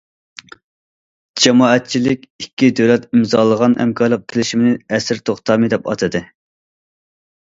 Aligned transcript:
جامائەتچىلىك 1.43 2.23
ئىككى 2.45 2.69
دۆلەت 2.81 3.05
ئىمزالىغان 3.17 3.77
ھەمكارلىق 3.83 4.25
كېلىشىمىنى‹‹ 4.33 4.75
ئەسىر 4.97 5.25
توختامى›› 5.31 5.71
دەپ 5.75 5.91
ئاتىدى. 5.93 6.23